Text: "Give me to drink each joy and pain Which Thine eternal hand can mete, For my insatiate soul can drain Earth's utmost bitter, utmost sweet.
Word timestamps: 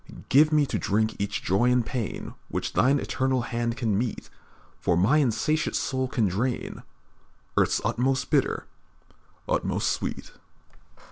"Give 0.29 0.51
me 0.51 0.65
to 0.65 0.79
drink 0.79 1.15
each 1.19 1.43
joy 1.43 1.69
and 1.71 1.85
pain 1.85 2.33
Which 2.47 2.73
Thine 2.73 2.97
eternal 2.97 3.41
hand 3.43 3.77
can 3.77 3.95
mete, 3.99 4.31
For 4.79 4.97
my 4.97 5.17
insatiate 5.17 5.75
soul 5.75 6.07
can 6.07 6.27
drain 6.27 6.81
Earth's 7.55 7.81
utmost 7.85 8.31
bitter, 8.31 8.65
utmost 9.47 9.91
sweet. 9.91 10.31